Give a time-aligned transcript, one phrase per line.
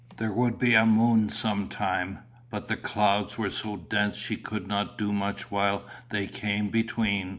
[0.17, 4.65] There would be a moon some time, but the clouds were so dense she could
[4.67, 7.29] not do much while they came between.